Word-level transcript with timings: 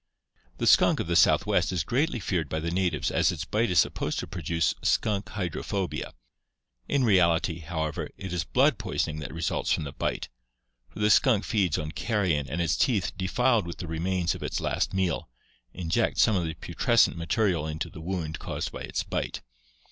The 0.57 0.65
skunk 0.65 0.99
of 0.99 1.05
the 1.05 1.15
Southwest 1.15 1.71
is 1.71 1.83
greatly 1.83 2.19
feared 2.19 2.49
by 2.49 2.59
the 2.59 2.71
natives 2.71 3.11
as 3.11 3.31
its 3.31 3.45
bite 3.45 3.69
is 3.69 3.77
supposed 3.77 4.17
to 4.17 4.25
produce 4.25 4.73
skunk 4.81 5.29
hydrophobia. 5.29 6.15
In 6.87 7.03
reality, 7.03 7.59
however, 7.59 8.09
it 8.17 8.33
is 8.33 8.43
blood 8.43 8.79
poisoning 8.79 9.19
that 9.19 9.31
results 9.31 9.71
from 9.71 9.83
the 9.83 9.91
bite, 9.91 10.27
for 10.89 10.97
the 10.97 11.11
skunk 11.11 11.43
feeds 11.43 11.77
on 11.77 11.91
carrion 11.91 12.49
and 12.49 12.61
its 12.63 12.75
teeth, 12.77 13.15
defiled 13.15 13.67
with 13.67 13.77
the 13.77 13.85
remains 13.85 14.33
of 14.33 14.41
its 14.41 14.59
last 14.59 14.91
meal, 14.91 15.29
inject 15.71 16.17
some 16.17 16.35
of 16.35 16.45
the 16.45 16.55
putrescent 16.55 17.15
material 17.15 17.67
into 17.67 17.87
the 17.91 18.01
wound 18.01 18.39
caused 18.39 18.71
by 18.71 18.81
its 18.81 19.03
bite. 19.03 19.41